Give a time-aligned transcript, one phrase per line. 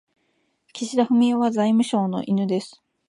[0.73, 2.81] 岸田文雄は財務省の犬です。